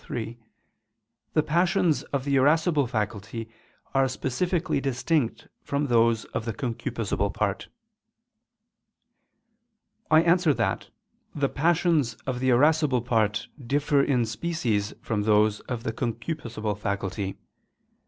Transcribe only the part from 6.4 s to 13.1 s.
the concupiscible part. I answer that, The passions of the irascible